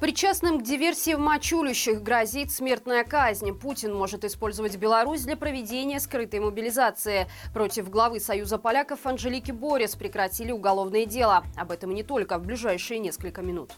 [0.00, 3.52] Причастным к диверсии в Мачулющих грозит смертная казнь.
[3.52, 7.26] Путин может использовать Беларусь для проведения скрытой мобилизации.
[7.52, 11.44] Против главы Союза поляков Анжелики Борис прекратили уголовное дело.
[11.54, 13.72] Об этом не только в ближайшие несколько минут.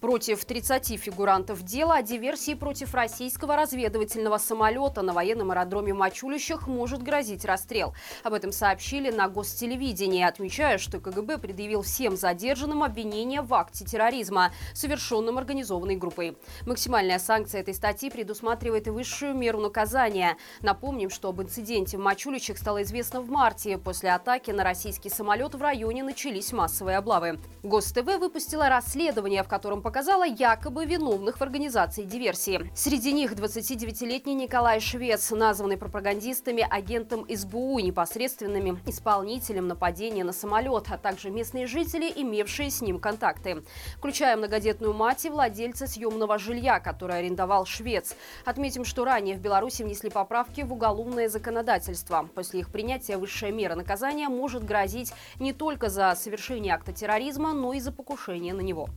[0.00, 7.02] Против 30 фигурантов дела о диверсии против российского разведывательного самолета на военном аэродроме Мачулищах может
[7.02, 7.94] грозить расстрел.
[8.22, 14.52] Об этом сообщили на гостелевидении, отмечая, что КГБ предъявил всем задержанным обвинение в акте терроризма,
[14.72, 16.38] совершенном организованной группой.
[16.64, 20.38] Максимальная санкция этой статьи предусматривает и высшую меру наказания.
[20.62, 23.76] Напомним, что об инциденте в Мачулищах стало известно в марте.
[23.76, 27.38] После атаки на российский самолет в районе начались массовые облавы.
[27.62, 32.70] ГосТВ выпустила расследование, в котором показала якобы виновных в организации диверсии.
[32.76, 40.96] Среди них 29-летний Николай Швец, названный пропагандистами агентом СБУ, непосредственными исполнителем нападения на самолет, а
[40.96, 43.64] также местные жители, имевшие с ним контакты,
[43.96, 48.14] включая многодетную мать и владельца съемного жилья, который арендовал Швец.
[48.44, 52.28] Отметим, что ранее в Беларуси внесли поправки в уголовное законодательство.
[52.32, 57.72] После их принятия высшая мера наказания может грозить не только за совершение акта терроризма, но
[57.72, 58.88] и за покушение на него.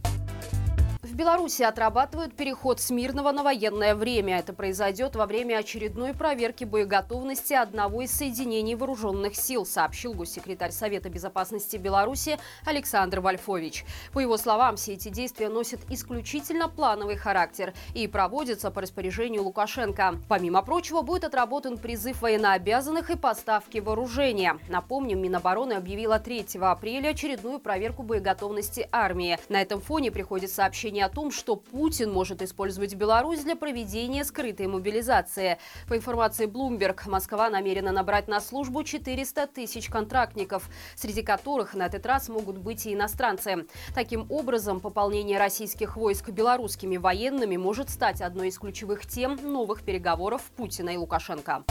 [1.13, 4.39] В Беларуси отрабатывают переход с мирного на военное время.
[4.39, 11.09] Это произойдет во время очередной проверки боеготовности одного из соединений вооруженных сил, сообщил госсекретарь Совета
[11.09, 13.85] безопасности Беларуси Александр Вольфович.
[14.11, 20.15] По его словам, все эти действия носят исключительно плановый характер и проводятся по распоряжению Лукашенко.
[20.27, 24.57] Помимо прочего, будет отработан призыв военнообязанных и поставки вооружения.
[24.67, 29.37] Напомним, Минобороны объявила 3 апреля очередную проверку боеготовности армии.
[29.47, 34.67] На этом фоне приходит сообщение о том, что Путин может использовать Беларусь для проведения скрытой
[34.67, 35.59] мобилизации.
[35.87, 42.05] По информации Bloomberg, Москва намерена набрать на службу 400 тысяч контрактников, среди которых на этот
[42.05, 43.67] раз могут быть и иностранцы.
[43.93, 50.41] Таким образом, пополнение российских войск белорусскими военными может стать одной из ключевых тем новых переговоров
[50.55, 51.63] Путина и Лукашенко.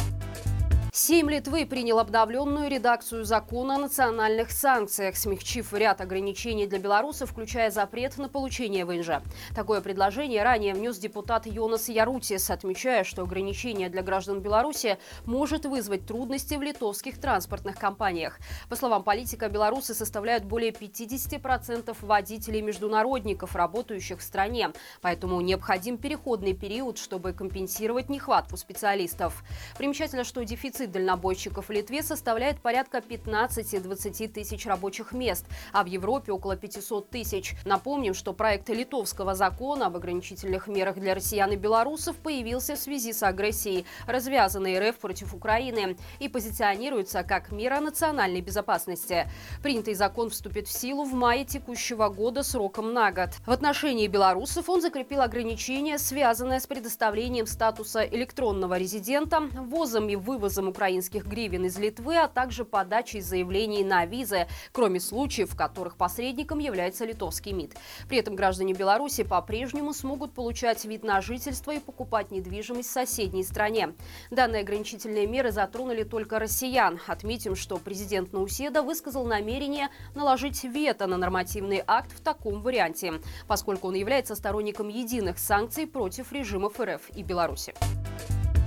[0.94, 7.70] Сейм Литвы принял обновленную редакцию закона о национальных санкциях, смягчив ряд ограничений для белорусов, включая
[7.70, 9.22] запрет на получение ВНЖ.
[9.56, 16.04] Такое предложение ранее внес депутат Йонас Ярутис, отмечая, что ограничение для граждан Беларуси может вызвать
[16.04, 18.38] трудности в литовских транспортных компаниях.
[18.69, 24.72] По словам политика, белорусы составляют более 50% водителей-международников, работающих в стране.
[25.00, 29.42] Поэтому необходим переходный период, чтобы компенсировать нехватку специалистов.
[29.78, 35.87] Примечательно, что дефицит Дефицит дальнобойщиков в Литве составляет порядка 15-20 тысяч рабочих мест, а в
[35.87, 37.54] Европе около 500 тысяч.
[37.65, 43.12] Напомним, что проект литовского закона об ограничительных мерах для россиян и белорусов появился в связи
[43.12, 49.28] с агрессией, развязанной РФ против Украины, и позиционируется как мера национальной безопасности.
[49.62, 53.31] Принятый закон вступит в силу в мае текущего года сроком на год.
[53.47, 60.72] В отношении белорусов он закрепил ограничения, связанные с предоставлением статуса электронного резидента, ввозом и вывозом
[60.72, 66.59] украинских гривен из Литвы, а также подачей заявлений на визы, кроме случаев, в которых посредником
[66.59, 67.77] является литовский МИД.
[68.09, 73.44] При этом граждане Беларуси по-прежнему смогут получать вид на жительство и покупать недвижимость в соседней
[73.44, 73.93] стране.
[74.31, 76.99] Данные ограничительные меры затронули только россиян.
[77.06, 83.89] Отметим, что президент Науседа высказал намерение наложить вето на нормативный акт в таком варианте, поскольку
[83.89, 87.75] он является сторонником единых санкций против режимов РФ и Беларуси.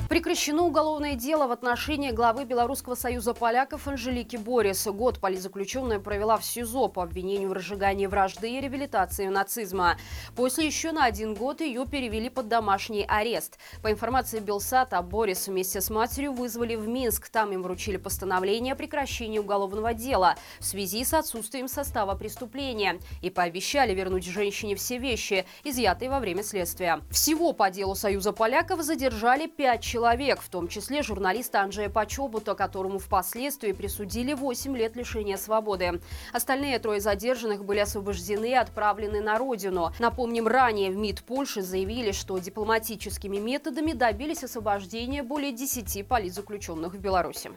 [0.09, 4.85] Прекращено уголовное дело в отношении главы Белорусского союза поляков Анжелики Борис.
[4.85, 9.97] Год политзаключенная провела в СИЗО по обвинению в разжигании вражды и реабилитации нацизма.
[10.35, 13.57] После еще на один год ее перевели под домашний арест.
[13.81, 17.29] По информации Белсата, Борис вместе с матерью вызвали в Минск.
[17.29, 23.31] Там им вручили постановление о прекращении уголовного дела в связи с отсутствием состава преступления и
[23.31, 27.01] пообещали вернуть женщине все вещи, изъятые во время следствия.
[27.09, 32.53] Всего по делу Союза поляков задержали пять человек человек, в том числе журналиста Анджея Почобута,
[32.53, 36.01] которому впоследствии присудили 8 лет лишения свободы.
[36.33, 39.93] Остальные трое задержанных были освобождены и отправлены на родину.
[39.99, 46.99] Напомним, ранее в МИД Польши заявили, что дипломатическими методами добились освобождения более 10 политзаключенных в
[46.99, 47.51] Беларуси.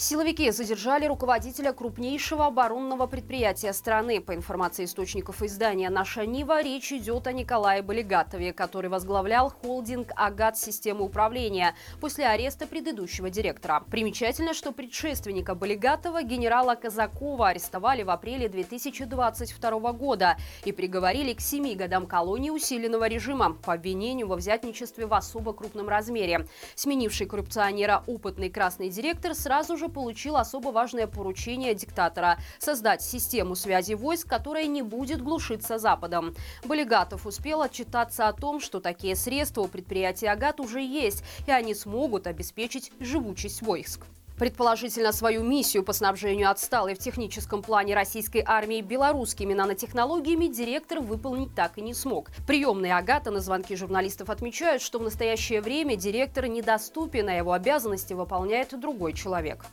[0.00, 4.22] Силовики задержали руководителя крупнейшего оборонного предприятия страны.
[4.22, 10.56] По информации источников издания «Наша Нива», речь идет о Николае Болигатове, который возглавлял холдинг «Агат.
[10.56, 13.84] Системы управления» после ареста предыдущего директора.
[13.90, 21.74] Примечательно, что предшественника Болигатова, генерала Казакова, арестовали в апреле 2022 года и приговорили к семи
[21.74, 26.48] годам колонии усиленного режима по обвинению во взятничестве в особо крупном размере.
[26.74, 33.94] Сменивший коррупционера опытный красный директор сразу же получил особо важное поручение диктатора– создать систему связи
[33.94, 36.34] войск, которая не будет глушиться Западом.
[36.64, 41.74] Болигатов успел отчитаться о том, что такие средства у предприятия «Агат» уже есть, и они
[41.74, 44.06] смогут обеспечить живучесть войск.
[44.40, 51.54] Предположительно, свою миссию по снабжению отсталой в техническом плане российской армии белорусскими нанотехнологиями директор выполнить
[51.54, 52.30] так и не смог.
[52.46, 58.14] Приемные Агата на звонки журналистов отмечают, что в настоящее время директор недоступен, а его обязанности
[58.14, 59.66] выполняет другой человек.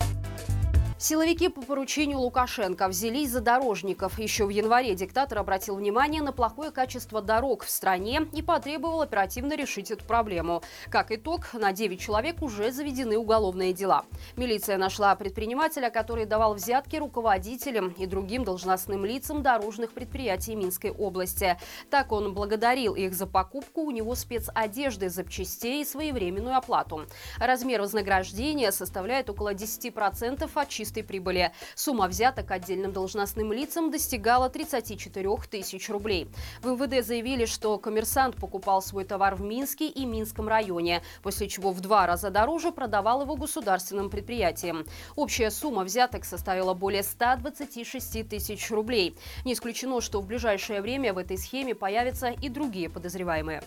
[0.99, 4.17] Силовики по поручению Лукашенко взялись за дорожников.
[4.17, 9.55] Еще в январе диктатор обратил внимание на плохое качество дорог в стране и потребовал оперативно
[9.55, 10.63] решить эту проблему.
[10.89, 14.05] Как итог, на 9 человек уже заведены уголовные дела.
[14.37, 21.59] Милиция нашла предпринимателя, который давал взятки руководителям и другим должностным лицам дорожных предприятий Минской области.
[21.91, 27.05] Так он благодарил их за покупку у него спецодежды, запчастей и своевременную оплату.
[27.37, 31.51] Размер вознаграждения составляет около 10% от чистой чистой прибыли.
[31.75, 36.29] Сумма взяток отдельным должностным лицам достигала 34 тысяч рублей.
[36.61, 41.71] В МВД заявили, что коммерсант покупал свой товар в Минске и Минском районе, после чего
[41.71, 44.85] в два раза дороже продавал его государственным предприятиям.
[45.15, 49.17] Общая сумма взяток составила более 126 тысяч рублей.
[49.43, 53.61] Не исключено, что в ближайшее время в этой схеме появятся и другие подозреваемые.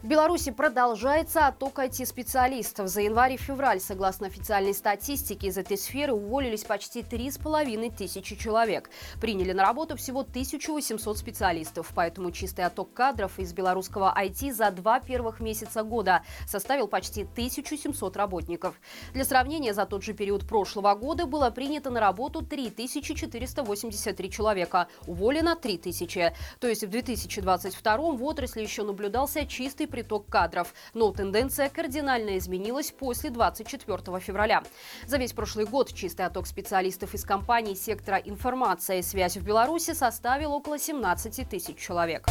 [0.00, 2.86] В Беларуси продолжается отток IT-специалистов.
[2.86, 8.90] За январь и февраль, согласно официальной статистике, из этой сферы уволились почти 3,5 тысячи человек.
[9.20, 11.90] Приняли на работу всего 1800 специалистов.
[11.96, 18.16] Поэтому чистый отток кадров из белорусского IT за два первых месяца года составил почти 1700
[18.16, 18.80] работников.
[19.14, 25.56] Для сравнения, за тот же период прошлого года было принято на работу 3483 человека, уволено
[25.56, 26.34] 3000.
[26.60, 30.72] То есть в 2022 в отрасли еще наблюдался чистый приток кадров.
[30.94, 34.62] Но тенденция кардинально изменилась после 24 февраля.
[35.06, 39.94] За весь прошлый год чистый отток специалистов из компаний сектора информация и связь в Беларуси
[39.94, 42.26] составил около 17 тысяч человек.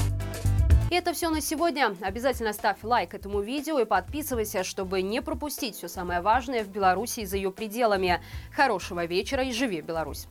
[0.89, 1.95] И это все на сегодня.
[2.01, 7.21] Обязательно ставь лайк этому видео и подписывайся, чтобы не пропустить все самое важное в Беларуси
[7.21, 8.21] и за ее пределами.
[8.56, 10.25] Хорошего вечера и живи Беларусь!